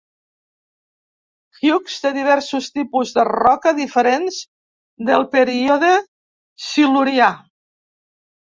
Hughes 1.59 1.97
té 2.05 2.11
diversos 2.15 2.69
tipus 2.79 3.11
de 3.17 3.25
roca 3.29 3.75
diferents 3.81 4.41
del 5.11 5.27
període 5.37 5.93
silurià. 6.71 7.33